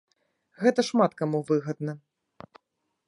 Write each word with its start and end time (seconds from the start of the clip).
Гэта 0.61 0.85
шмат 0.89 1.11
каму 1.19 1.43
выгадна. 1.49 1.93